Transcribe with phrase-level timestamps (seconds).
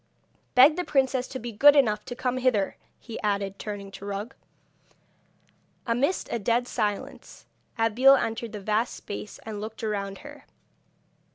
[0.55, 4.33] Beg the princess to be good enough to come hither,' he added, turning to Rug.
[5.85, 7.45] Amidst a dead silence
[7.77, 10.45] Abeille entered the vast space and looked around her.